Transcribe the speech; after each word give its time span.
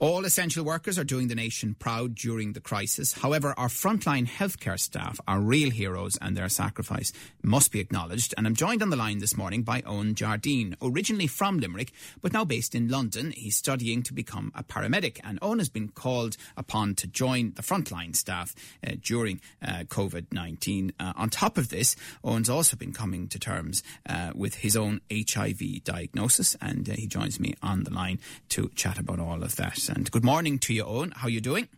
All 0.00 0.24
essential 0.24 0.64
workers 0.64 0.96
are 0.96 1.02
doing 1.02 1.26
the 1.26 1.34
nation 1.34 1.74
proud 1.74 2.14
during 2.14 2.52
the 2.52 2.60
crisis. 2.60 3.14
However, 3.14 3.52
our 3.56 3.66
frontline 3.66 4.28
healthcare 4.28 4.78
staff 4.78 5.18
are 5.26 5.40
real 5.40 5.70
heroes 5.70 6.16
and 6.22 6.36
their 6.36 6.48
sacrifice 6.48 7.12
must 7.42 7.72
be 7.72 7.80
acknowledged. 7.80 8.32
And 8.36 8.46
I'm 8.46 8.54
joined 8.54 8.80
on 8.80 8.90
the 8.90 8.96
line 8.96 9.18
this 9.18 9.36
morning 9.36 9.64
by 9.64 9.82
Owen 9.84 10.14
Jardine, 10.14 10.76
originally 10.80 11.26
from 11.26 11.58
Limerick, 11.58 11.90
but 12.20 12.32
now 12.32 12.44
based 12.44 12.76
in 12.76 12.86
London. 12.86 13.32
He's 13.32 13.56
studying 13.56 14.04
to 14.04 14.14
become 14.14 14.52
a 14.54 14.62
paramedic. 14.62 15.18
And 15.24 15.36
Owen 15.42 15.58
has 15.58 15.68
been 15.68 15.88
called 15.88 16.36
upon 16.56 16.94
to 16.94 17.08
join 17.08 17.54
the 17.56 17.62
frontline 17.62 18.14
staff 18.14 18.54
uh, 18.86 18.92
during 19.02 19.40
uh, 19.60 19.82
COVID 19.88 20.26
19. 20.30 20.92
Uh, 21.00 21.12
on 21.16 21.28
top 21.28 21.58
of 21.58 21.70
this, 21.70 21.96
Owen's 22.22 22.48
also 22.48 22.76
been 22.76 22.92
coming 22.92 23.26
to 23.26 23.38
terms 23.40 23.82
uh, 24.08 24.30
with 24.32 24.54
his 24.54 24.76
own 24.76 25.00
HIV 25.10 25.82
diagnosis. 25.82 26.56
And 26.60 26.88
uh, 26.88 26.92
he 26.92 27.08
joins 27.08 27.40
me 27.40 27.54
on 27.64 27.82
the 27.82 27.92
line 27.92 28.20
to 28.50 28.70
chat 28.76 29.00
about 29.00 29.18
all 29.18 29.42
of 29.42 29.56
that. 29.56 29.87
And 29.88 30.10
good 30.10 30.24
morning 30.24 30.58
to 30.60 30.74
you, 30.74 30.84
Owen. 30.84 31.12
How 31.16 31.26
are 31.26 31.30
you 31.30 31.40
doing? 31.40 31.68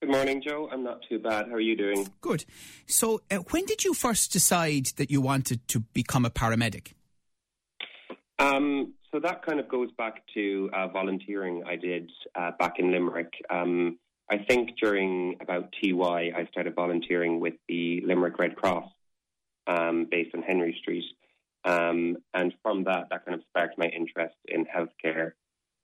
Good 0.00 0.10
morning, 0.10 0.42
Joe. 0.46 0.68
I'm 0.70 0.84
not 0.84 1.00
too 1.08 1.18
bad. 1.18 1.46
How 1.48 1.54
are 1.54 1.60
you 1.60 1.76
doing? 1.76 2.08
Good. 2.20 2.44
So, 2.86 3.22
uh, 3.30 3.36
when 3.50 3.64
did 3.64 3.84
you 3.84 3.94
first 3.94 4.32
decide 4.32 4.86
that 4.96 5.10
you 5.10 5.20
wanted 5.20 5.66
to 5.68 5.80
become 5.80 6.24
a 6.24 6.30
paramedic? 6.30 6.92
Um, 8.38 8.94
so 9.12 9.20
that 9.20 9.44
kind 9.44 9.58
of 9.58 9.68
goes 9.68 9.90
back 9.96 10.22
to 10.34 10.70
uh, 10.74 10.88
volunteering 10.88 11.64
I 11.66 11.76
did 11.76 12.10
uh, 12.34 12.50
back 12.58 12.78
in 12.78 12.90
Limerick. 12.90 13.32
Um, 13.48 13.98
I 14.30 14.38
think 14.38 14.70
during 14.80 15.36
about 15.40 15.72
TY, 15.82 16.32
I 16.36 16.46
started 16.50 16.74
volunteering 16.74 17.40
with 17.40 17.54
the 17.68 18.02
Limerick 18.04 18.38
Red 18.38 18.56
Cross, 18.56 18.90
um, 19.66 20.06
based 20.10 20.34
on 20.34 20.42
Henry 20.42 20.76
Street. 20.80 21.04
Um, 21.64 22.18
and 22.34 22.52
from 22.62 22.84
that, 22.84 23.08
that 23.10 23.24
kind 23.24 23.34
of 23.34 23.44
sparked 23.48 23.78
my 23.78 23.86
interest 23.86 24.36
in 24.46 24.66
healthcare. 24.66 25.32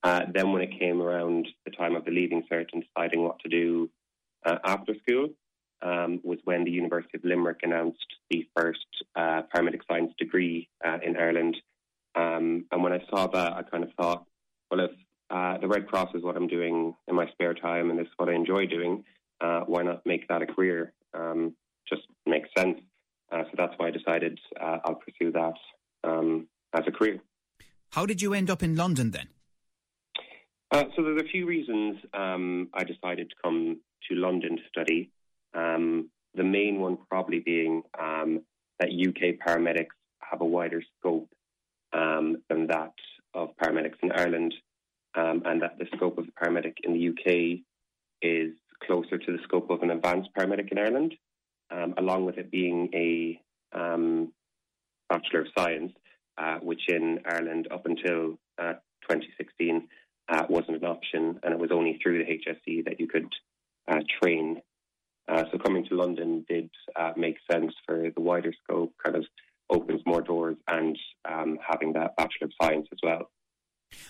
Uh, 0.03 0.23
then 0.33 0.53
when 0.53 0.63
it 0.63 0.79
came 0.79 1.01
around 1.01 1.47
the 1.65 1.71
time 1.71 1.95
of 1.95 2.05
the 2.05 2.11
leaving 2.11 2.43
cert 2.51 2.67
and 2.73 2.85
deciding 2.95 3.23
what 3.23 3.39
to 3.39 3.49
do 3.49 3.89
uh, 4.45 4.59
after 4.65 4.95
school, 5.03 5.29
um, 5.83 6.21
was 6.23 6.39
when 6.45 6.65
the 6.65 6.71
University 6.71 7.17
of 7.19 7.25
Limerick 7.25 7.61
announced 7.63 8.07
the 8.31 8.47
first 8.57 8.87
uh, 9.17 9.43
paramedic 9.55 9.81
science 9.89 10.13
degree 10.19 10.69
uh, 10.85 10.99
in 11.05 11.17
Ireland. 11.17 11.57
Um, 12.15 12.67
and 12.71 12.83
when 12.83 12.93
I 12.93 13.03
saw 13.11 13.27
that, 13.29 13.53
I 13.53 13.63
kind 13.63 13.85
of 13.85 13.91
thought, 13.95 14.25
well, 14.71 14.81
if 14.81 14.91
uh, 15.31 15.59
the 15.59 15.69
Red 15.69 15.89
Cross 15.89 16.15
is 16.15 16.23
what 16.23 16.37
I'm 16.37 16.47
doing 16.47 16.95
in 17.09 17.15
my 17.15 17.29
spare 17.31 17.55
time 17.55 17.91
and 17.91 17.99
this 17.99 18.07
is 18.07 18.13
what 18.17 18.29
I 18.29 18.35
enjoy 18.35 18.67
doing, 18.67 19.05
uh, 19.41 19.61
why 19.61 19.83
not 19.83 20.05
make 20.07 20.29
that 20.29 20.43
a 20.43 20.47
career? 20.47 20.93
Um, 21.15 21.55
just 21.89 22.03
makes 22.27 22.49
sense. 22.57 22.81
so 23.31 23.51
that's 23.57 23.75
why 23.77 23.89
I 23.89 23.91
decided 23.91 24.39
I'll 24.61 25.01
pursue 25.07 25.33
that 25.33 25.55
um, 26.05 26.49
as 26.73 26.83
a 26.87 26.93
career. 26.93 27.21
How 27.91 28.07
did 28.07 28.23
you 28.23 28.35
end 28.35 28.51
up 28.51 28.63
in 28.63 28.77
London 28.77 29.11
then? 29.11 29.29
Uh, 30.73 30.85
so 30.97 31.03
there's 31.03 31.21
a 31.21 31.29
few 31.29 31.45
reasons 31.45 31.99
um, 32.15 32.71
I 32.73 32.83
decided 32.83 33.29
to 33.29 33.37
come 33.45 33.81
to 34.09 34.15
London 34.15 34.57
to 34.57 34.63
study. 34.71 35.11
Um, 35.53 36.09
the 36.35 36.45
main 36.45 36.81
one 36.81 36.97
probably 37.11 37.41
being 37.41 37.83
um, 38.01 38.41
that 38.81 38.89
UK 38.89 39.37
paramedics 39.47 39.95
have 40.21 40.41
a 40.41 40.47
wider 40.47 40.83
scope 40.99 41.29
um, 41.93 42.39
than 42.49 42.69
that 42.69 42.95
of 43.35 43.51
paramedics 43.63 43.99
in 44.03 44.13
Ireland, 44.13 44.55
um, 45.15 45.43
and 45.45 45.61
that 45.61 45.79
the 45.79 45.85
scope 45.95 46.17
of 46.17 46.25
a 46.27 46.45
paramedic 46.45 46.77
in 46.85 46.95
the 46.95 47.09
UK 47.11 47.61
is 48.23 48.55
closer 48.83 49.19
to 49.19 49.33
the 49.33 49.43
scope 49.45 49.69
of 49.69 49.83
an 49.83 49.91
advanced 49.91 50.31
paramedic 50.35 50.73
in 50.73 50.79
Ireland, 50.79 51.15
um, 51.71 51.93
along 51.99 52.25
with 52.25 52.39
it 52.39 52.51
being 52.51 52.89
a 52.95 53.39
Bachelor 55.11 55.43
of 55.43 55.49
Science, 55.57 55.93
uh, 56.39 56.57
which 56.63 56.81
in 56.89 57.19
Ireland 57.27 57.69
up 57.71 57.85
until 57.85 58.39
uh, 58.59 58.75
2016 59.03 59.89
uh, 60.29 60.45
wasn't 60.49 60.77
an 60.77 60.85
option, 60.85 61.39
and 61.43 61.53
it 61.53 61.59
was 61.59 61.71
only 61.73 61.99
through 62.03 62.25
the 62.25 62.31
HSE 62.31 62.85
that 62.85 63.01
you 63.01 63.09
could 63.09 63.33
uh, 63.89 64.01
train. 64.21 64.63
Uh, 65.29 65.45
so 65.51 65.59
coming 65.59 65.85
to 65.87 65.95
London 65.95 66.45
did 66.49 66.71
uh, 66.97 67.13
make 67.17 67.37
sense 67.51 67.73
for 67.87 68.11
the 68.15 68.21
wider 68.21 68.53
scope, 68.65 68.93
kind 69.03 69.17
of 69.17 69.25
opens 69.71 70.03
more 70.07 70.21
doors, 70.21 70.57
and 70.69 70.99
um, 71.29 71.59
having 71.67 71.93
that 71.95 72.17
Bachelor 72.17 72.47
of 72.47 72.53
Science 72.61 72.89
as 72.93 72.99
well. 73.03 73.31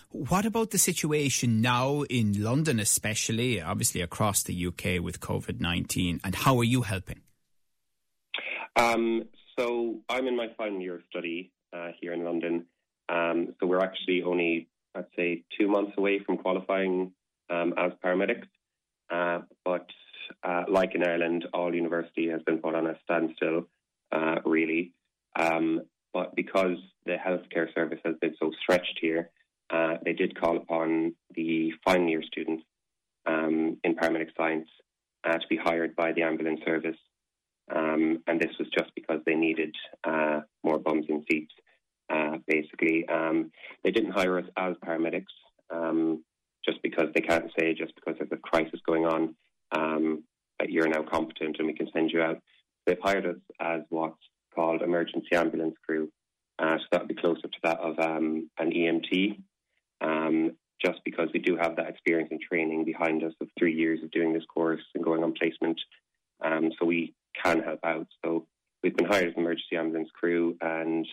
What 0.09 0.45
about 0.45 0.71
the 0.71 0.77
situation 0.77 1.61
now 1.61 2.03
in 2.03 2.41
London, 2.41 2.79
especially, 2.79 3.61
obviously 3.61 4.01
across 4.01 4.43
the 4.43 4.67
UK 4.67 5.01
with 5.01 5.19
COVID 5.19 5.59
19, 5.59 6.21
and 6.23 6.35
how 6.35 6.57
are 6.59 6.63
you 6.63 6.83
helping? 6.83 7.21
Um, 8.75 9.25
so 9.59 9.99
I'm 10.09 10.27
in 10.27 10.35
my 10.35 10.47
final 10.57 10.79
year 10.79 10.95
of 10.95 11.01
study 11.09 11.51
uh, 11.73 11.89
here 11.99 12.13
in 12.13 12.23
London. 12.23 12.65
Um, 13.09 13.55
so 13.59 13.67
we're 13.67 13.81
actually 13.81 14.23
only 14.23 14.67
I'd 14.95 15.05
say, 15.15 15.43
two 15.57 15.67
months 15.67 15.93
away 15.97 16.19
from 16.19 16.37
qualifying 16.37 17.11
um, 17.49 17.73
as 17.77 17.91
paramedics. 18.03 18.47
Uh, 19.09 19.41
but 19.65 19.87
uh, 20.43 20.63
like 20.69 20.95
in 20.95 21.03
Ireland, 21.03 21.45
all 21.53 21.73
university 21.73 22.29
has 22.29 22.41
been 22.43 22.59
put 22.59 22.75
on 22.75 22.87
a 22.87 22.95
standstill, 23.03 23.67
uh, 24.11 24.35
really. 24.45 24.93
Um, 25.39 25.81
but 26.13 26.35
because 26.35 26.77
the 27.05 27.15
healthcare 27.15 27.73
service 27.73 27.99
has 28.05 28.15
been 28.21 28.35
so 28.39 28.51
stretched 28.61 28.99
here, 29.01 29.29
uh, 29.71 29.97
they 30.05 30.13
did 30.13 30.39
call 30.39 30.57
upon 30.57 31.15
the 31.35 31.73
final 31.83 32.07
year 32.07 32.21
students 32.23 32.63
um, 33.25 33.77
in 33.83 33.95
paramedic 33.95 34.29
science 34.37 34.69
uh, 35.23 35.33
to 35.33 35.47
be 35.49 35.57
hired 35.57 35.95
by 35.95 36.11
the 36.13 36.21
ambulance 36.21 36.59
service. 36.65 36.97
Um, 37.73 38.21
and 38.27 38.39
this 38.39 38.51
was 38.59 38.67
just 38.77 38.93
because 38.93 39.21
they 39.25 39.35
needed 39.35 39.73
uh, 40.03 40.41
more 40.63 40.77
bums 40.77 41.05
in 41.09 41.23
seats. 41.29 41.53
Uh, 42.09 42.37
basically. 42.47 43.07
Um, 43.07 43.51
they 43.83 43.91
didn't 43.91 44.11
hire 44.11 44.39
us 44.39 44.45
as 44.57 44.75
paramedics 44.85 45.25
um, 45.69 46.23
just 46.65 46.81
because 46.81 47.07
they 47.13 47.21
can't 47.21 47.51
say, 47.59 47.73
just 47.73 47.93
because 47.95 48.15
there's 48.17 48.31
a 48.31 48.37
crisis 48.37 48.79
going 48.85 49.05
on, 49.05 49.35
um, 49.71 50.23
that 50.59 50.69
you're 50.69 50.87
now 50.87 51.03
competent 51.03 51.57
and 51.59 51.67
we 51.67 51.73
can 51.73 51.89
send 51.93 52.11
you 52.11 52.21
out. 52.21 52.39
They've 52.85 52.97
hired 53.01 53.25
us 53.25 53.37
as 53.59 53.81
what's 53.89 54.15
called 54.53 54.81
emergency 54.81 55.33
ambulance 55.33 55.75
crew. 55.85 56.09
Uh, 56.59 56.77
so 56.77 56.85
that 56.91 57.01
would 57.01 57.07
be 57.07 57.15
closer 57.15 57.41
to 57.41 57.59
that 57.63 57.79
of 57.79 57.97
um, 57.99 58.49
an 58.59 58.71
EMT, 58.71 59.39
um, 60.01 60.51
just 60.83 60.99
because 61.03 61.29
we 61.33 61.39
do 61.39 61.57
have 61.57 61.75
that 61.75 61.89
experience 61.89 62.29
and 62.31 62.39
training 62.39 62.85
behind 62.85 63.23
us 63.23 63.33
of 63.41 63.47
three 63.57 63.73
years 63.73 63.99
of 64.03 64.11
doing 64.11 64.33
this 64.33 64.45
course 64.45 64.81
and 64.95 65.03
going 65.03 65.23
on 65.23 65.33
placement. 65.33 65.79
Um, 66.43 66.71
so 66.79 66.85
we 66.85 67.13
can 67.41 67.61
help 67.61 67.79
out. 67.83 68.07
So 68.23 68.45
we've 68.83 68.95
been 68.95 69.07
hired 69.07 69.29
as 69.29 69.33
emergency 69.35 69.75
ambulance 69.75 70.09
crew 70.13 70.55
and 70.61 71.07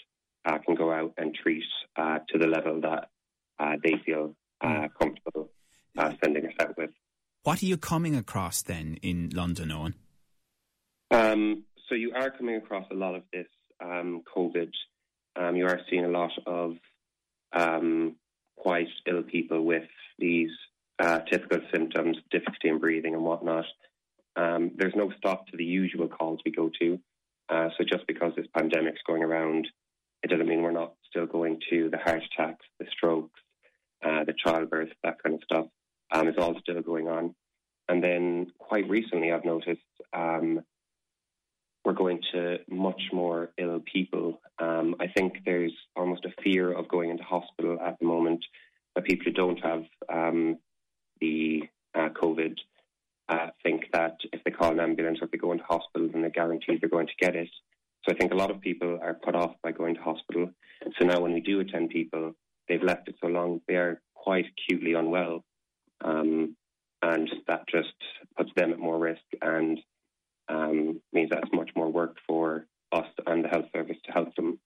uh, 0.44 0.58
can 0.58 0.74
go 0.74 0.92
out 0.92 1.14
and 1.16 1.34
treat 1.34 1.64
uh, 1.96 2.18
to 2.28 2.38
the 2.38 2.46
level 2.46 2.80
that 2.82 3.08
uh, 3.58 3.76
they 3.82 3.94
feel 4.04 4.34
uh, 4.60 4.68
hmm. 4.68 4.86
comfortable 5.00 5.50
uh, 5.98 6.12
sending 6.22 6.46
us 6.46 6.52
out 6.60 6.76
with. 6.76 6.90
What 7.60 7.66
are 7.66 7.68
you 7.68 7.76
coming 7.76 8.16
across 8.16 8.62
then 8.62 8.96
in 9.02 9.28
London, 9.34 9.70
Owen? 9.70 9.94
Um, 11.10 11.64
so 11.90 11.94
you 11.94 12.10
are 12.14 12.30
coming 12.30 12.56
across 12.56 12.86
a 12.90 12.94
lot 12.94 13.14
of 13.14 13.22
this 13.34 13.48
um, 13.84 14.22
COVID. 14.34 14.70
Um, 15.36 15.56
you 15.56 15.66
are 15.66 15.78
seeing 15.90 16.06
a 16.06 16.08
lot 16.08 16.30
of 16.46 16.76
um, 17.52 18.16
quite 18.56 18.88
ill 19.06 19.22
people 19.22 19.62
with 19.62 19.84
these 20.18 20.48
uh, 20.98 21.18
typical 21.30 21.58
symptoms, 21.70 22.16
difficulty 22.30 22.70
in 22.70 22.78
breathing 22.78 23.12
and 23.12 23.24
whatnot. 23.24 23.66
Um, 24.36 24.70
there's 24.78 24.96
no 24.96 25.12
stop 25.18 25.46
to 25.48 25.58
the 25.58 25.64
usual 25.64 26.08
calls 26.08 26.40
we 26.46 26.52
go 26.52 26.70
to. 26.80 26.98
Uh, 27.50 27.68
so 27.76 27.84
just 27.84 28.06
because 28.06 28.32
this 28.36 28.46
pandemic's 28.56 29.02
going 29.06 29.22
around, 29.22 29.68
it 30.22 30.28
doesn't 30.30 30.48
mean 30.48 30.62
we're 30.62 30.70
not 30.70 30.94
still 31.10 31.26
going 31.26 31.60
to 31.68 31.90
the 31.90 31.98
heart 31.98 32.22
attacks, 32.24 32.64
the 32.78 32.86
strokes, 32.90 33.38
uh, 34.02 34.24
the 34.24 34.34
childbirth, 34.42 34.92
that 35.04 35.22
kind 35.22 35.34
of 35.34 35.42
stuff. 35.44 35.66
Um, 36.10 36.32
all 36.38 36.58
still 36.60 36.80
going 36.80 37.06
on. 37.06 37.34
And 37.90 38.00
then 38.04 38.52
quite 38.56 38.88
recently, 38.88 39.32
I've 39.32 39.44
noticed 39.44 39.80
um, 40.12 40.60
we're 41.84 41.92
going 41.92 42.20
to 42.32 42.58
much 42.68 43.02
more 43.12 43.50
ill 43.58 43.82
people. 43.92 44.40
Um, 44.60 44.94
I 45.00 45.08
think 45.08 45.38
there's 45.44 45.72
almost 45.96 46.24
a 46.24 46.42
fear 46.42 46.72
of 46.72 46.86
going 46.86 47.10
into 47.10 47.24
hospital 47.24 47.78
at 47.84 47.98
the 47.98 48.06
moment. 48.06 48.44
That 48.94 49.06
people 49.06 49.24
who 49.24 49.32
don't 49.32 49.58
have 49.64 49.82
um, 50.08 50.58
the 51.20 51.62
uh, 51.92 52.10
COVID 52.10 52.54
uh, 53.28 53.48
think 53.64 53.86
that 53.92 54.18
if 54.32 54.44
they 54.44 54.52
call 54.52 54.70
an 54.70 54.78
ambulance 54.78 55.18
or 55.20 55.24
if 55.24 55.32
they 55.32 55.38
go 55.38 55.50
into 55.50 55.64
hospital, 55.64 56.08
then 56.12 56.20
they're 56.20 56.30
guaranteed 56.30 56.80
they're 56.80 56.88
going 56.88 57.08
to 57.08 57.24
get 57.24 57.34
it. 57.34 57.50
So 58.04 58.14
I 58.14 58.16
think 58.16 58.30
a 58.30 58.36
lot 58.36 58.52
of 58.52 58.60
people 58.60 59.00
are 59.02 59.14
put 59.14 59.34
off 59.34 59.56
by 59.64 59.72
going 59.72 59.96
to 59.96 60.00
hospital. 60.00 60.50
So 60.96 61.06
now 61.06 61.20
when 61.20 61.34
we 61.34 61.40
do 61.40 61.58
attend 61.58 61.90
people, 61.90 62.34
they've 62.68 62.82
left 62.82 63.08
it 63.08 63.16
so 63.20 63.26
long, 63.26 63.62
they 63.66 63.74
are 63.74 64.00
quite 64.14 64.46
acutely 64.46 64.94
unwell. 64.94 65.44
Um, 66.04 66.56
and 67.02 67.30
that 67.48 67.66
just 67.68 67.94
puts 68.36 68.50
them 68.56 68.72
at 68.72 68.78
more 68.78 68.98
risk 68.98 69.22
and 69.40 69.78
um, 70.48 71.00
means 71.12 71.30
that 71.30 71.40
it's 71.42 71.52
much 71.52 71.70
more 71.76 71.90
work 71.90 72.16
for 72.26 72.66
us 72.92 73.06
and 73.26 73.44
the 73.44 73.48
health 73.48 73.66
service 73.74 73.96
to 74.04 74.12
help 74.12 74.34
them. 74.34 74.58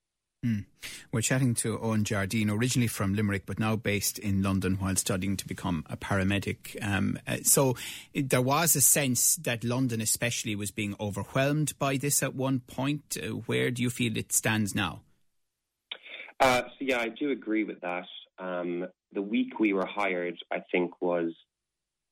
Mm. 0.44 0.64
We're 1.12 1.22
chatting 1.22 1.54
to 1.56 1.78
Owen 1.78 2.04
Jardine, 2.04 2.50
originally 2.50 2.88
from 2.88 3.14
Limerick, 3.14 3.46
but 3.46 3.58
now 3.58 3.76
based 3.76 4.18
in 4.18 4.42
London 4.42 4.74
while 4.74 4.96
studying 4.96 5.36
to 5.36 5.46
become 5.46 5.84
a 5.88 5.96
paramedic. 5.96 6.76
Um, 6.82 7.18
uh, 7.26 7.38
so 7.42 7.76
there 8.14 8.42
was 8.42 8.74
a 8.74 8.80
sense 8.80 9.36
that 9.36 9.64
London, 9.64 10.00
especially, 10.00 10.56
was 10.56 10.70
being 10.70 10.96
overwhelmed 10.98 11.78
by 11.78 11.96
this 11.96 12.22
at 12.22 12.34
one 12.34 12.60
point. 12.60 13.16
Uh, 13.22 13.28
where 13.28 13.70
do 13.70 13.82
you 13.82 13.90
feel 13.90 14.16
it 14.16 14.32
stands 14.32 14.74
now? 14.74 15.02
Uh, 16.40 16.62
so 16.62 16.74
yeah, 16.80 16.98
I 16.98 17.08
do 17.08 17.30
agree 17.30 17.64
with 17.64 17.80
that. 17.80 18.06
Um, 18.38 18.88
the 19.12 19.22
week 19.22 19.60
we 19.60 19.72
were 19.72 19.86
hired, 19.86 20.36
I 20.50 20.58
think, 20.72 21.00
was 21.00 21.32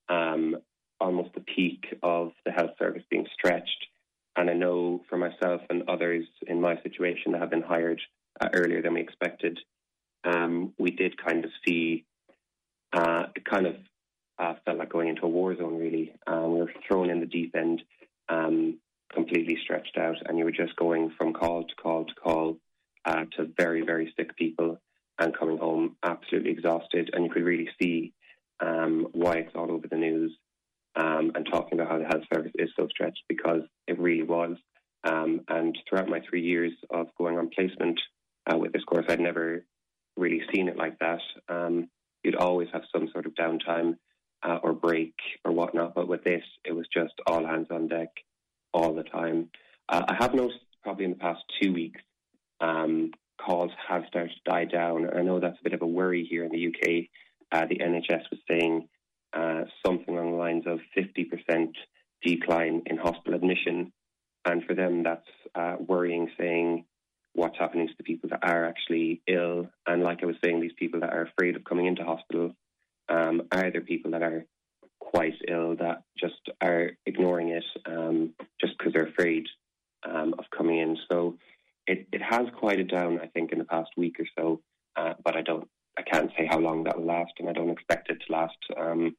um, 0.08 0.56
almost 1.00 1.34
the 1.34 1.40
peak 1.40 1.84
of 2.02 2.32
the 2.44 2.52
health 2.52 2.72
service 2.78 3.02
being 3.10 3.26
stretched. 3.32 3.86
And 4.36 4.48
I 4.48 4.54
know 4.54 5.02
for 5.08 5.18
myself 5.18 5.60
and 5.68 5.88
others 5.88 6.24
in 6.46 6.60
my 6.60 6.80
situation 6.82 7.32
that 7.32 7.40
have 7.40 7.50
been 7.50 7.62
hired 7.62 8.00
uh, 8.40 8.48
earlier 8.54 8.80
than 8.80 8.94
we 8.94 9.00
expected, 9.00 9.58
um, 10.24 10.72
we 10.78 10.90
did 10.90 11.22
kind 11.22 11.44
of 11.44 11.50
see 11.66 12.04
uh, 12.92 13.24
it 13.34 13.44
kind 13.44 13.66
of 13.66 13.76
uh, 14.38 14.54
felt 14.64 14.78
like 14.78 14.90
going 14.90 15.08
into 15.08 15.24
a 15.24 15.28
war 15.28 15.54
zone, 15.56 15.78
really. 15.78 16.14
Uh, 16.26 16.46
we 16.46 16.60
were 16.60 16.72
thrown 16.86 17.10
in 17.10 17.20
the 17.20 17.26
deep 17.26 17.54
end, 17.56 17.82
um, 18.28 18.78
completely 19.12 19.58
stretched 19.62 19.98
out, 19.98 20.16
and 20.26 20.38
you 20.38 20.44
were 20.44 20.52
just 20.52 20.74
going 20.76 21.12
from 21.16 21.32
call 21.32 21.64
to 21.64 21.74
call 21.74 22.04
to 22.04 22.14
call 22.14 22.56
uh, 23.04 23.24
to 23.36 23.50
very, 23.58 23.82
very 23.82 24.12
sick 24.16 24.36
people 24.36 24.78
and 25.18 25.36
coming 25.36 25.58
home 25.58 25.96
absolutely 26.02 26.50
exhausted. 26.50 27.10
And 27.12 27.24
you 27.24 27.30
could 27.30 27.44
really 27.44 27.68
see 27.80 28.12
um, 28.60 29.08
why 29.12 29.34
it's 29.36 29.54
all 29.54 29.70
over 29.70 29.86
the 29.88 29.96
news 29.96 30.36
um, 30.96 31.32
and 31.34 31.46
talking 31.50 31.78
about 31.78 31.90
how 31.90 31.98
the 31.98 32.04
health 32.04 32.24
service 32.32 32.52
is 32.56 32.70
so 32.76 32.86
stretched 32.88 33.22
because 33.28 33.62
it 33.86 33.98
really 33.98 34.22
was. 34.22 34.56
Um, 35.04 35.40
and 35.48 35.76
throughout 35.88 36.08
my 36.08 36.20
three 36.28 36.42
years 36.42 36.72
of 36.90 37.08
going 37.18 37.38
on 37.38 37.50
placement 37.54 38.00
uh, 38.50 38.56
with 38.56 38.72
this 38.72 38.84
course, 38.84 39.06
I'd 39.08 39.20
never 39.20 39.64
really 40.16 40.42
seen 40.54 40.68
it 40.68 40.76
like 40.76 40.98
that. 41.00 41.20
Um, 41.48 41.88
you'd 42.22 42.36
always 42.36 42.68
have 42.72 42.82
some 42.94 43.08
sort 43.12 43.26
of 43.26 43.34
downtime 43.34 43.96
uh, 44.42 44.58
or 44.62 44.72
break 44.72 45.14
or 45.44 45.52
whatnot, 45.52 45.94
but 45.94 46.08
with 46.08 46.24
this, 46.24 46.42
it 46.64 46.72
was 46.72 46.86
just 46.92 47.14
all 47.26 47.44
hands 47.44 47.68
on 47.70 47.88
deck 47.88 48.08
all 48.72 48.94
the 48.94 49.02
time. 49.02 49.48
Uh, 49.88 50.02
I 50.08 50.14
have 50.20 50.34
noticed 50.34 50.60
probably 50.82 51.04
in 51.04 51.12
the 51.12 51.16
past 51.16 51.42
two 51.60 51.72
weeks, 51.72 52.00
um, 52.60 53.10
calls 53.44 53.70
have 53.88 54.04
started 54.08 54.30
to 54.30 54.50
die 54.50 54.64
down. 54.64 55.08
I 55.14 55.22
know 55.22 55.40
that's 55.40 55.58
a 55.60 55.64
bit 55.64 55.74
of 55.74 55.82
a 55.82 55.86
worry 55.86 56.26
here 56.28 56.44
in 56.44 56.52
the 56.52 56.66
UK. 56.68 57.06
Uh, 57.50 57.66
the 57.66 57.78
NHS 57.78 58.22
was 58.30 58.40
saying 58.48 58.88
uh, 59.32 59.64
something 59.84 60.16
along 60.16 60.32
the 60.32 60.38
lines 60.38 60.64
of 60.66 60.71
50% 60.96 61.72
decline 62.22 62.82
in 62.86 62.96
hospital 62.96 63.34
admission. 63.34 63.92
And 64.44 64.64
for 64.64 64.74
them, 64.74 65.02
that's 65.02 65.26
uh, 65.54 65.76
worrying, 65.78 66.30
saying 66.38 66.84
what's 67.34 67.58
happening 67.58 67.88
to 67.88 67.94
the 67.96 68.04
people 68.04 68.30
that 68.30 68.40
are 68.42 68.66
actually 68.66 69.22
ill. 69.26 69.68
And 69.86 70.02
like 70.02 70.22
I 70.22 70.26
was 70.26 70.36
saying, 70.44 70.60
these 70.60 70.72
people 70.78 71.00
that 71.00 71.12
are 71.12 71.22
afraid 71.22 71.56
of 71.56 71.64
coming 71.64 71.86
into 71.86 72.04
hospital 72.04 72.54
um, 73.08 73.42
are 73.52 73.70
there 73.70 73.80
people 73.80 74.12
that 74.12 74.22
are 74.22 74.44
quite 75.00 75.34
ill 75.48 75.76
that 75.76 76.02
just 76.18 76.48
are 76.60 76.92
ignoring 77.06 77.48
it 77.48 77.64
um, 77.86 78.34
just 78.60 78.76
because 78.78 78.92
they're 78.92 79.08
afraid 79.08 79.46
um, 80.08 80.34
of 80.38 80.44
coming 80.56 80.78
in. 80.78 80.96
So 81.10 81.38
it, 81.86 82.06
it 82.12 82.22
has 82.22 82.46
quieted 82.58 82.88
down, 82.88 83.20
I 83.20 83.26
think, 83.26 83.52
in 83.52 83.58
the 83.58 83.64
past 83.64 83.90
week 83.96 84.16
or 84.18 84.26
so. 84.38 84.60
Uh, 84.96 85.14
but 85.24 85.36
I 85.36 85.42
don't, 85.42 85.68
I 85.98 86.02
can't 86.02 86.30
say 86.36 86.46
how 86.46 86.58
long 86.58 86.84
that 86.84 86.98
will 86.98 87.06
last, 87.06 87.32
and 87.38 87.48
I 87.48 87.52
don't 87.52 87.70
expect 87.70 88.10
it 88.10 88.22
to 88.26 88.32
last 88.32 88.56
um, 88.78 89.16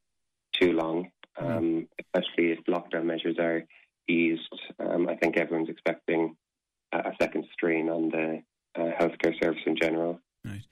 too 0.59 0.73
long, 0.73 1.11
hmm. 1.37 1.45
um, 1.45 1.87
especially 1.99 2.51
if 2.51 2.63
lockdown 2.65 3.05
measures 3.05 3.37
are 3.39 3.63
eased. 4.07 4.41
Um, 4.79 5.07
I 5.09 5.15
think 5.15 5.37
everyone's 5.37 5.69
expecting 5.69 6.35
a, 6.91 6.97
a 6.97 7.13
second 7.21 7.45
strain 7.53 7.89
on 7.89 8.09
the 8.09 8.43
uh, 8.75 8.91
healthcare 8.99 9.39
service 9.41 9.61
in 9.65 9.75
general. 9.75 10.19
Right. 10.45 10.63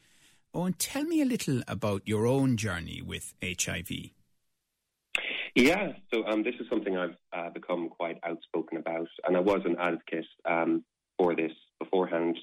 Oh, 0.54 0.66
and 0.66 0.78
tell 0.78 1.04
me 1.04 1.21
a 1.21 1.21
little 1.32 1.62
about 1.68 2.02
your 2.06 2.28
own 2.28 2.58
journey 2.58 3.02
with 3.02 3.34
HIV. 3.42 3.90
Yeah, 5.56 5.94
so 6.14 6.26
um, 6.28 6.44
this 6.44 6.56
is 6.60 6.68
something 6.70 6.98
I've 6.98 7.16
uh, 7.34 7.50
become 7.50 7.90
quite 7.90 8.20
outspoken 8.24 8.78
about, 8.78 9.08
and 9.26 9.36
I 9.36 9.40
was 9.40 9.62
an 9.66 9.78
advocate 9.80 10.26
um, 10.46 10.84
for 11.18 11.36
this 11.36 11.52
beforehand. 11.80 12.38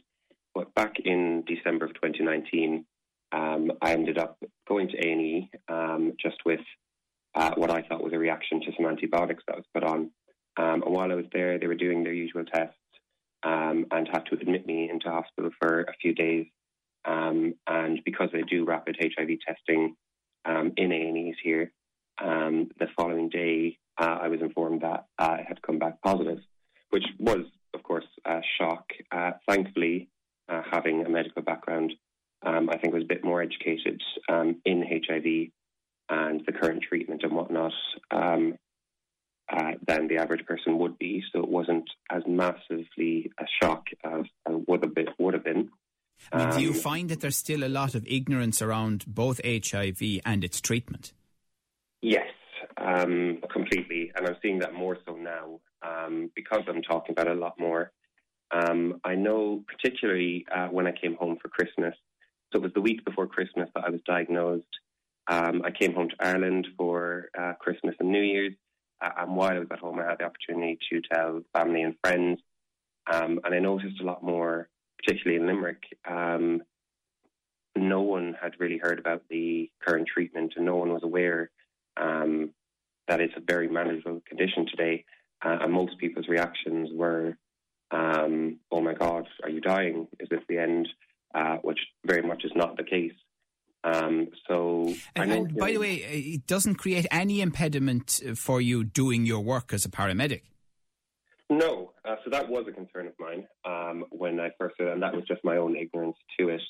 But 0.54 0.74
back 0.74 0.94
in 1.04 1.44
December 1.46 1.86
of 1.86 1.94
2019, 1.94 2.84
um, 3.32 3.72
I 3.82 3.92
ended 3.92 4.18
up 4.18 4.38
going 4.66 4.88
to 4.88 4.96
A&E 4.96 5.50
um, 5.68 6.14
just 6.20 6.38
with 6.46 6.60
uh, 7.34 7.52
what 7.56 7.70
I 7.70 7.82
thought 7.82 8.02
was 8.02 8.14
a 8.14 8.18
reaction 8.18 8.60
to 8.62 8.72
some 8.76 8.86
antibiotics 8.86 9.44
that 9.46 9.56
was 9.56 9.66
put 9.74 9.84
on. 9.84 10.10
Um, 10.56 10.82
and 10.82 10.92
while 10.94 11.12
I 11.12 11.14
was 11.14 11.26
there, 11.32 11.58
they 11.58 11.66
were 11.66 11.74
doing 11.74 12.02
their 12.04 12.14
usual 12.14 12.44
tests 12.44 12.74
um, 13.42 13.86
and 13.90 14.08
had 14.10 14.26
to 14.26 14.34
admit 14.34 14.66
me 14.66 14.90
into 14.90 15.10
hospital 15.10 15.50
for 15.60 15.82
a 15.82 15.94
few 16.00 16.14
days. 16.14 16.46
Um, 17.04 17.54
and 17.66 18.00
because 18.04 18.28
they 18.32 18.42
do 18.42 18.64
rapid 18.64 18.96
HIV 19.18 19.38
testing 19.46 19.96
um, 20.44 20.72
in 20.76 20.92
A&Es 20.92 21.36
here, 21.42 21.72
um, 22.22 22.70
the 22.78 22.86
following 22.96 23.28
day 23.28 23.78
uh, 23.98 24.18
I 24.22 24.28
was 24.28 24.40
informed 24.40 24.82
that 24.82 25.06
I 25.18 25.44
had 25.46 25.62
come 25.62 25.78
back 25.78 26.00
positive, 26.02 26.38
which 26.90 27.04
was, 27.18 27.44
of 27.74 27.82
course, 27.82 28.06
a 28.24 28.40
shock. 28.58 28.84
Uh, 29.10 29.32
thankfully, 29.48 30.08
uh, 30.48 30.62
having 30.70 31.04
a 31.04 31.08
medical 31.08 31.42
background, 31.42 31.92
um, 32.44 32.70
I 32.70 32.78
think 32.78 32.94
was 32.94 33.02
a 33.02 33.06
bit 33.06 33.24
more 33.24 33.42
educated 33.42 34.00
um, 34.28 34.60
in 34.64 34.82
HIV 34.82 35.50
and 36.10 36.42
the 36.46 36.52
current 36.52 36.82
treatment 36.88 37.22
and 37.24 37.32
whatnot 37.32 37.72
um, 38.10 38.54
uh, 39.52 39.72
than 39.86 40.08
the 40.08 40.16
average 40.16 40.46
person 40.46 40.78
would 40.78 40.98
be. 40.98 41.22
So 41.32 41.40
it 41.40 41.48
wasn't 41.48 41.88
as 42.10 42.22
massively 42.26 43.30
a 43.38 43.44
shock 43.62 43.86
as 44.04 44.12
have 44.12 44.24
been. 44.46 44.64
Would 44.68 44.84
have 44.84 44.94
been. 44.94 45.07
Mean, 46.38 46.50
do 46.50 46.62
you 46.62 46.70
um, 46.70 46.74
find 46.74 47.08
that 47.10 47.20
there's 47.20 47.36
still 47.36 47.64
a 47.64 47.68
lot 47.68 47.94
of 47.94 48.06
ignorance 48.06 48.62
around 48.62 49.04
both 49.06 49.40
HIV 49.44 50.20
and 50.24 50.44
its 50.44 50.60
treatment? 50.60 51.12
Yes, 52.02 52.28
um, 52.76 53.38
completely. 53.50 54.12
And 54.16 54.26
I'm 54.26 54.36
seeing 54.42 54.60
that 54.60 54.74
more 54.74 54.98
so 55.06 55.16
now 55.16 55.60
um, 55.82 56.30
because 56.34 56.62
I'm 56.68 56.82
talking 56.82 57.12
about 57.12 57.26
it 57.26 57.36
a 57.36 57.40
lot 57.40 57.58
more. 57.58 57.92
Um, 58.50 59.00
I 59.04 59.14
know, 59.14 59.64
particularly 59.66 60.46
uh, 60.54 60.68
when 60.68 60.86
I 60.86 60.92
came 60.92 61.16
home 61.16 61.36
for 61.40 61.48
Christmas, 61.48 61.94
so 62.52 62.60
it 62.60 62.62
was 62.62 62.72
the 62.74 62.80
week 62.80 63.04
before 63.04 63.26
Christmas 63.26 63.68
that 63.74 63.84
I 63.84 63.90
was 63.90 64.00
diagnosed 64.06 64.64
um, 65.28 65.62
I 65.64 65.70
came 65.70 65.94
home 65.94 66.08
to 66.08 66.16
Ireland 66.20 66.66
for 66.76 67.28
uh, 67.38 67.52
Christmas 67.60 67.94
and 68.00 68.10
New 68.10 68.22
Year's. 68.22 68.54
Uh, 69.00 69.10
and 69.18 69.36
while 69.36 69.50
I 69.50 69.58
was 69.58 69.68
at 69.70 69.78
home, 69.78 69.98
I 69.98 70.08
had 70.08 70.18
the 70.18 70.24
opportunity 70.24 70.78
to 70.90 71.00
tell 71.12 71.42
family 71.54 71.82
and 71.82 71.94
friends. 72.02 72.40
Um, 73.12 73.40
and 73.44 73.54
I 73.54 73.58
noticed 73.58 74.00
a 74.00 74.04
lot 74.04 74.22
more, 74.22 74.68
particularly 74.98 75.40
in 75.40 75.46
Limerick. 75.46 75.82
Um, 76.08 76.62
no 77.76 78.00
one 78.00 78.36
had 78.40 78.52
really 78.58 78.78
heard 78.78 78.98
about 78.98 79.22
the 79.30 79.70
current 79.86 80.08
treatment, 80.12 80.54
and 80.56 80.66
no 80.66 80.76
one 80.76 80.92
was 80.92 81.02
aware 81.02 81.50
um, 81.96 82.50
that 83.06 83.20
it's 83.20 83.34
a 83.36 83.40
very 83.40 83.68
manageable 83.68 84.22
condition 84.26 84.66
today. 84.66 85.04
Uh, 85.44 85.58
and 85.62 85.72
most 85.72 85.98
people's 85.98 86.28
reactions 86.28 86.90
were, 86.92 87.36
um, 87.90 88.58
"Oh 88.70 88.80
my 88.80 88.94
God, 88.94 89.28
are 89.42 89.50
you 89.50 89.60
dying? 89.60 90.08
Is 90.18 90.28
this 90.28 90.42
the 90.48 90.58
end?" 90.58 90.88
Uh, 91.34 91.56
which 91.58 91.78
very 92.06 92.22
much 92.22 92.42
is 92.44 92.52
not 92.56 92.76
the 92.76 92.82
case. 92.82 93.12
Um, 93.84 94.28
so, 94.48 94.94
and, 95.14 95.30
and 95.30 95.56
by 95.56 95.72
the 95.72 95.78
way, 95.78 95.96
it 95.96 96.46
doesn't 96.46 96.76
create 96.76 97.06
any 97.10 97.40
impediment 97.42 98.20
for 98.34 98.60
you 98.60 98.82
doing 98.82 99.26
your 99.26 99.40
work 99.40 99.72
as 99.72 99.84
a 99.84 99.90
paramedic. 99.90 100.42
No, 101.50 101.92
uh, 102.04 102.16
so 102.24 102.30
that 102.30 102.48
was 102.48 102.66
a 102.66 102.72
concern 102.72 103.06
of 103.06 103.17
um, 103.88 104.04
when 104.10 104.40
I 104.40 104.50
first, 104.58 104.76
and 104.78 105.02
that 105.02 105.14
was 105.14 105.24
just 105.26 105.44
my 105.44 105.56
own 105.56 105.76
ignorance 105.76 106.16
to 106.38 106.48
it. 106.48 106.62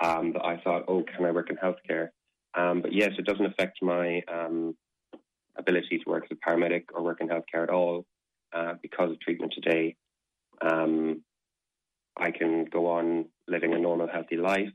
Um, 0.00 0.32
that 0.34 0.44
I 0.44 0.58
thought, 0.58 0.84
oh, 0.86 1.02
can 1.02 1.24
I 1.24 1.32
work 1.32 1.50
in 1.50 1.56
healthcare? 1.56 2.10
Um, 2.54 2.82
but 2.82 2.92
yes, 2.92 3.10
it 3.18 3.26
doesn't 3.26 3.44
affect 3.44 3.82
my 3.82 4.22
um, 4.32 4.76
ability 5.56 5.98
to 5.98 6.10
work 6.10 6.24
as 6.30 6.36
a 6.36 6.48
paramedic 6.48 6.84
or 6.94 7.02
work 7.02 7.20
in 7.20 7.28
healthcare 7.28 7.64
at 7.64 7.70
all 7.70 8.06
uh, 8.52 8.74
because 8.80 9.10
of 9.10 9.20
treatment 9.20 9.52
today. 9.54 9.96
Um, 10.60 11.22
I 12.16 12.30
can 12.30 12.64
go 12.64 12.86
on 12.86 13.26
living 13.46 13.74
a 13.74 13.78
normal, 13.78 14.08
healthy 14.08 14.36
life 14.36 14.70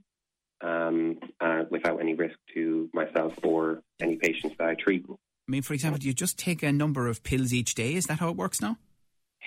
um, 0.61 1.19
uh, 1.39 1.63
without 1.69 1.99
any 1.99 2.15
risk 2.15 2.35
to 2.53 2.89
myself 2.93 3.33
or 3.43 3.81
any 4.01 4.17
patients 4.17 4.55
that 4.59 4.67
I 4.67 4.75
treat. 4.75 5.05
I 5.09 5.51
mean, 5.51 5.61
for 5.61 5.73
example, 5.73 5.99
do 5.99 6.07
you 6.07 6.13
just 6.13 6.37
take 6.37 6.63
a 6.63 6.71
number 6.71 7.07
of 7.07 7.23
pills 7.23 7.53
each 7.53 7.75
day? 7.75 7.95
Is 7.95 8.05
that 8.05 8.19
how 8.19 8.29
it 8.29 8.37
works 8.37 8.61
now? 8.61 8.77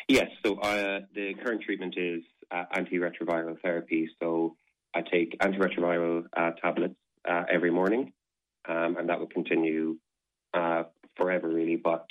Yes. 0.09 0.29
So 0.45 0.57
uh, 0.57 1.01
the 1.15 1.35
current 1.43 1.63
treatment 1.63 1.95
is 1.97 2.23
uh, 2.51 2.65
antiretroviral 2.75 3.61
therapy. 3.61 4.09
So 4.21 4.57
I 4.95 5.03
take 5.03 5.39
antiretroviral 5.39 6.25
uh, 6.37 6.51
tablets 6.63 6.95
uh, 7.29 7.45
every 7.51 7.71
morning, 7.71 8.13
um, 8.69 8.97
and 8.97 9.09
that 9.09 9.19
will 9.19 9.27
continue 9.27 9.97
uh, 10.55 10.85
forever, 11.17 11.49
really. 11.49 11.77
But 11.77 12.07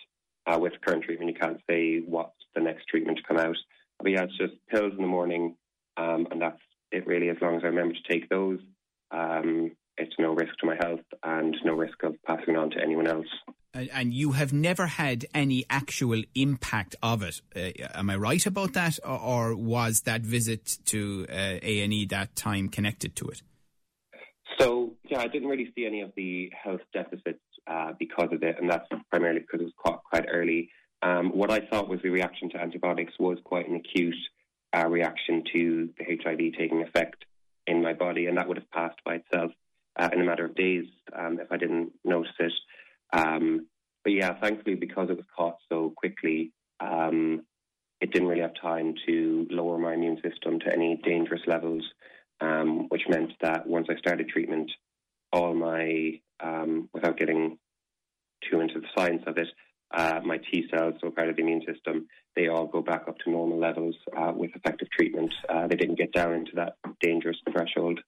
with 0.59 0.73
current 0.85 1.03
treatment, 1.03 1.31
you 1.31 1.39
can't 1.39 1.59
say 1.69 1.99
what's 2.05 2.31
the 2.53 2.61
next 2.61 2.85
treatment 2.87 3.17
to 3.17 3.23
come 3.23 3.37
out. 3.37 3.57
But 3.99 4.11
yeah, 4.11 4.23
it's 4.23 4.37
just 4.37 4.53
pills 4.69 4.93
in 4.95 5.01
the 5.01 5.07
morning, 5.07 5.55
um, 5.97 6.27
and 6.31 6.41
that's 6.41 6.59
it 6.91 7.07
really. 7.07 7.29
As 7.29 7.37
long 7.41 7.55
as 7.55 7.63
I 7.63 7.67
remember 7.67 7.95
to 7.95 8.13
take 8.13 8.29
those, 8.29 8.59
um, 9.11 9.71
it's 9.97 10.13
no 10.19 10.33
risk 10.33 10.53
to 10.59 10.65
my 10.65 10.75
health 10.79 11.01
and 11.23 11.55
no 11.63 11.73
risk 11.73 12.03
of 12.03 12.15
passing 12.23 12.57
on 12.57 12.69
to 12.71 12.81
anyone 12.81 13.07
else. 13.07 13.27
And 13.73 14.13
you 14.13 14.31
have 14.33 14.53
never 14.53 14.87
had 14.87 15.25
any 15.33 15.65
actual 15.69 16.23
impact 16.33 16.95
of 17.03 17.21
it. 17.21 17.41
Uh, 17.55 17.71
am 17.93 18.09
I 18.09 18.15
right 18.15 18.45
about 18.45 18.73
that, 18.73 18.99
or, 19.03 19.53
was 19.55 20.01
that 20.01 20.21
visit 20.21 20.77
to 20.85 21.25
uh, 21.29 21.59
A 21.61 21.81
and 21.81 21.91
E 21.91 22.05
that 22.05 22.35
time 22.35 22.69
connected 22.69 23.15
to 23.17 23.27
it? 23.27 23.41
So 24.57 24.93
yeah, 25.09 25.19
I 25.19 25.27
didn't 25.27 25.49
really 25.49 25.71
see 25.75 25.85
any 25.85 26.01
of 26.01 26.13
the 26.15 26.51
health 26.63 26.81
deficits 26.93 27.41
uh, 27.67 27.91
because 27.99 28.29
of 28.31 28.43
it, 28.43 28.55
and 28.59 28.69
that's 28.69 28.87
primarily 29.09 29.41
because 29.41 29.59
it 29.59 29.65
was 29.65 29.73
quite, 29.77 29.99
quite 30.09 30.25
early. 30.31 30.69
Um, 31.01 31.31
what 31.31 31.51
I 31.51 31.59
thought 31.59 31.89
was 31.89 31.99
the 32.01 32.09
reaction 32.09 32.49
to 32.51 32.57
antibiotics 32.57 33.13
was 33.19 33.37
quite 33.43 33.67
an 33.67 33.75
acute 33.75 34.15
uh, 34.73 34.87
reaction 34.87 35.43
to 35.51 35.89
the 35.97 36.05
HIV 36.23 36.53
taking 36.57 36.81
effect 36.81 37.25
in 37.67 37.81
my 37.81 37.93
body, 37.93 38.27
and 38.27 38.37
that 38.37 38.47
would 38.47 38.57
have 38.57 38.71
passed 38.71 38.99
by 39.03 39.15
itself 39.15 39.51
uh, 39.99 40.09
in 40.13 40.21
a 40.21 40.25
matter 40.25 40.45
of 40.45 40.55
days 40.55 40.85
um, 41.17 41.39
if 41.39 41.51
I 41.51 41.57
didn't 41.57 41.91
notice 42.03 42.31
it. 42.39 42.53
Um, 43.13 43.67
but 44.03 44.13
yeah, 44.13 44.39
thankfully, 44.39 44.75
because 44.75 45.09
it 45.09 45.17
was 45.17 45.25
caught 45.35 45.57
so 45.69 45.93
quickly, 45.95 46.51
um, 46.79 47.43
it 48.01 48.11
didn't 48.11 48.27
really 48.27 48.41
have 48.41 48.53
time 48.61 48.93
to 49.07 49.47
lower 49.49 49.77
my 49.77 49.93
immune 49.93 50.21
system 50.21 50.59
to 50.59 50.71
any 50.71 50.99
dangerous 51.03 51.41
levels, 51.47 51.83
um, 52.41 52.87
which 52.89 53.03
meant 53.09 53.31
that 53.41 53.65
once 53.65 53.87
I 53.89 53.97
started 53.97 54.29
treatment, 54.29 54.71
all 55.31 55.53
my, 55.53 56.19
um, 56.43 56.89
without 56.93 57.17
getting 57.17 57.57
too 58.49 58.59
into 58.59 58.79
the 58.79 58.87
science 58.95 59.23
of 59.25 59.37
it, 59.37 59.47
uh, 59.93 60.19
my 60.25 60.37
T 60.37 60.67
cells, 60.69 60.95
so 61.01 61.09
part 61.09 61.29
of 61.29 61.35
the 61.35 61.41
immune 61.41 61.63
system, 61.65 62.07
they 62.35 62.47
all 62.47 62.67
go 62.67 62.81
back 62.81 63.07
up 63.07 63.17
to 63.19 63.31
normal 63.31 63.59
levels 63.59 63.95
uh, 64.17 64.33
with 64.35 64.51
effective 64.55 64.89
treatment. 64.91 65.33
Uh, 65.47 65.67
they 65.67 65.75
didn't 65.75 65.97
get 65.97 66.11
down 66.11 66.33
into 66.33 66.51
that 66.55 66.73
dangerous 67.01 67.37
threshold. 67.51 67.99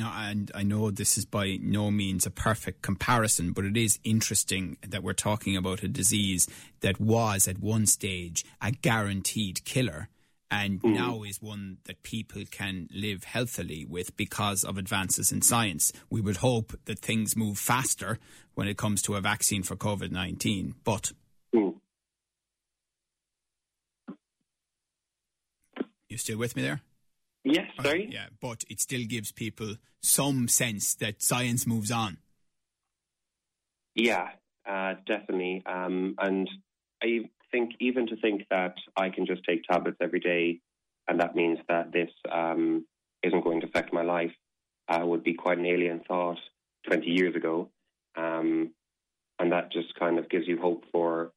Now, 0.00 0.14
and 0.16 0.50
I 0.54 0.62
know 0.62 0.90
this 0.90 1.18
is 1.18 1.26
by 1.26 1.58
no 1.60 1.90
means 1.90 2.24
a 2.24 2.30
perfect 2.30 2.80
comparison, 2.80 3.52
but 3.52 3.66
it 3.66 3.76
is 3.76 3.98
interesting 4.02 4.78
that 4.80 5.02
we're 5.02 5.12
talking 5.12 5.58
about 5.58 5.82
a 5.82 5.88
disease 5.88 6.48
that 6.80 6.98
was 6.98 7.46
at 7.46 7.58
one 7.58 7.84
stage 7.84 8.42
a 8.62 8.70
guaranteed 8.70 9.62
killer 9.66 10.08
and 10.50 10.80
mm. 10.80 10.94
now 10.94 11.22
is 11.22 11.42
one 11.42 11.76
that 11.84 12.02
people 12.02 12.44
can 12.50 12.88
live 12.90 13.24
healthily 13.24 13.84
with 13.84 14.16
because 14.16 14.64
of 14.64 14.78
advances 14.78 15.32
in 15.32 15.42
science. 15.42 15.92
We 16.08 16.22
would 16.22 16.38
hope 16.38 16.72
that 16.86 17.00
things 17.00 17.36
move 17.36 17.58
faster 17.58 18.18
when 18.54 18.68
it 18.68 18.78
comes 18.78 19.02
to 19.02 19.16
a 19.16 19.20
vaccine 19.20 19.62
for 19.62 19.76
COVID 19.76 20.10
19, 20.10 20.76
but. 20.82 21.12
Mm. 21.54 21.74
You 26.08 26.16
still 26.16 26.38
with 26.38 26.56
me 26.56 26.62
there? 26.62 26.80
Yes, 27.44 27.66
sorry. 27.80 28.06
Uh, 28.06 28.10
yeah, 28.10 28.26
but 28.40 28.64
it 28.68 28.80
still 28.80 29.04
gives 29.06 29.32
people 29.32 29.76
some 30.02 30.48
sense 30.48 30.94
that 30.96 31.22
science 31.22 31.66
moves 31.66 31.90
on. 31.90 32.18
Yeah, 33.94 34.28
uh, 34.68 34.94
definitely. 35.06 35.62
Um, 35.66 36.14
and 36.18 36.48
I 37.02 37.30
think 37.50 37.72
even 37.80 38.06
to 38.08 38.16
think 38.16 38.46
that 38.50 38.74
I 38.96 39.10
can 39.10 39.26
just 39.26 39.42
take 39.44 39.64
tablets 39.64 39.98
every 40.00 40.20
day 40.20 40.60
and 41.10 41.18
that 41.20 41.34
means 41.34 41.58
that 41.68 41.92
this 41.92 42.10
um, 42.30 42.86
isn't 43.24 43.44
going 43.44 43.60
to 43.60 43.66
affect 43.66 43.92
my 43.92 44.02
life 44.02 44.32
uh, 44.88 45.04
would 45.04 45.24
be 45.24 45.34
quite 45.34 45.58
an 45.58 45.66
alien 45.66 46.00
thought 46.06 46.38
20 46.86 47.06
years 47.06 47.34
ago. 47.34 47.68
Um, 48.16 48.70
and 49.40 49.50
that 49.50 49.72
just 49.72 49.92
kind 49.98 50.18
of 50.20 50.30
gives 50.30 50.46
you 50.46 50.60
hope 50.60 50.84
for 50.92 51.32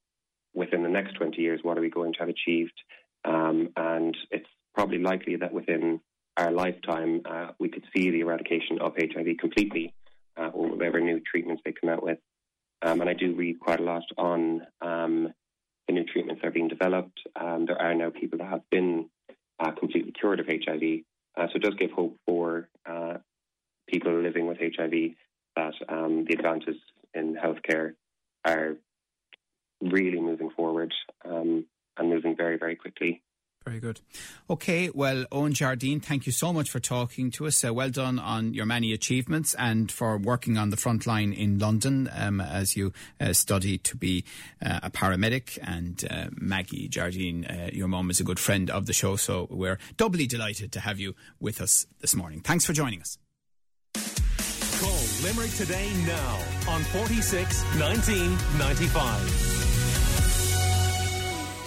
within 0.54 0.84
the 0.84 0.88
next 0.88 1.14
20 1.14 1.42
years, 1.42 1.60
what 1.64 1.76
are 1.76 1.80
we 1.80 1.90
going 1.90 2.12
to 2.12 2.20
have 2.20 2.28
achieved? 2.28 2.80
Um, 3.24 3.70
and 3.76 4.16
it's 4.30 4.48
probably 4.74 4.98
likely 4.98 5.36
that 5.36 5.52
within 5.52 6.00
our 6.36 6.50
lifetime, 6.50 7.22
uh, 7.24 7.48
we 7.58 7.68
could 7.68 7.84
see 7.94 8.10
the 8.10 8.20
eradication 8.20 8.78
of 8.80 8.94
HIV 8.98 9.38
completely, 9.38 9.94
uh, 10.36 10.48
or 10.48 10.70
whatever 10.70 11.00
new 11.00 11.20
treatments 11.20 11.62
they 11.64 11.72
come 11.72 11.90
out 11.90 12.02
with. 12.02 12.18
Um, 12.82 13.00
and 13.00 13.08
I 13.08 13.14
do 13.14 13.34
read 13.34 13.60
quite 13.60 13.80
a 13.80 13.84
lot 13.84 14.02
on 14.18 14.62
um, 14.82 15.32
the 15.86 15.94
new 15.94 16.04
treatments 16.04 16.42
that 16.42 16.48
are 16.48 16.52
being 16.52 16.68
developed. 16.68 17.20
Um, 17.40 17.66
there 17.66 17.80
are 17.80 17.94
now 17.94 18.10
people 18.10 18.38
that 18.38 18.48
have 18.48 18.68
been 18.70 19.08
uh, 19.60 19.70
completely 19.72 20.12
cured 20.12 20.40
of 20.40 20.46
HIV. 20.46 21.00
Uh, 21.36 21.46
so 21.48 21.56
it 21.56 21.62
does 21.62 21.74
give 21.74 21.92
hope 21.92 22.18
for 22.26 22.68
uh, 22.86 23.14
people 23.88 24.12
living 24.20 24.46
with 24.46 24.58
HIV 24.58 25.14
that 25.56 25.74
um, 25.88 26.24
the 26.28 26.34
advances 26.34 26.76
in 27.14 27.36
healthcare 27.36 27.94
are 28.44 28.76
really 29.80 30.20
moving 30.20 30.50
forward 30.50 30.92
um, 31.24 31.64
and 31.96 32.08
moving 32.08 32.36
very, 32.36 32.58
very 32.58 32.76
quickly. 32.76 33.22
Very 33.64 33.80
good. 33.80 34.00
Okay, 34.54 34.88
well, 34.94 35.26
Owen 35.32 35.52
Jardine, 35.52 35.98
thank 35.98 36.26
you 36.26 36.32
so 36.32 36.52
much 36.52 36.70
for 36.70 36.78
talking 36.78 37.32
to 37.32 37.48
us. 37.48 37.64
Uh, 37.64 37.74
well 37.74 37.90
done 37.90 38.20
on 38.20 38.54
your 38.54 38.66
many 38.66 38.92
achievements 38.92 39.52
and 39.58 39.90
for 39.90 40.16
working 40.16 40.56
on 40.56 40.70
the 40.70 40.76
front 40.76 41.08
line 41.08 41.32
in 41.32 41.58
London 41.58 42.08
um, 42.14 42.40
as 42.40 42.76
you 42.76 42.92
uh, 43.20 43.32
study 43.32 43.78
to 43.78 43.96
be 43.96 44.24
uh, 44.64 44.78
a 44.84 44.90
paramedic. 44.92 45.58
And 45.60 46.06
uh, 46.08 46.28
Maggie 46.36 46.86
Jardine, 46.86 47.46
uh, 47.46 47.70
your 47.72 47.88
mum 47.88 48.10
is 48.10 48.20
a 48.20 48.22
good 48.22 48.38
friend 48.38 48.70
of 48.70 48.86
the 48.86 48.92
show, 48.92 49.16
so 49.16 49.48
we're 49.50 49.80
doubly 49.96 50.28
delighted 50.28 50.70
to 50.70 50.78
have 50.78 51.00
you 51.00 51.16
with 51.40 51.60
us 51.60 51.88
this 52.00 52.14
morning. 52.14 52.40
Thanks 52.40 52.64
for 52.64 52.72
joining 52.72 53.00
us. 53.00 53.18
Call 54.78 55.24
Limerick 55.24 55.50
today 55.54 55.90
now 56.06 56.38
on 56.68 56.82
46 56.84 57.64
1995. 57.80 59.53